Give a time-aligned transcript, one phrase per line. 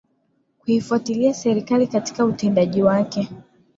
[0.59, 3.27] kuifuatilia serikali katika utendaji wake